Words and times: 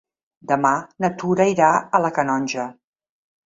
Demà 0.51 0.71
na 1.05 1.11
Tura 1.23 1.47
irà 1.53 1.69
a 1.77 2.01
la 2.07 2.13
Canonja. 2.19 2.69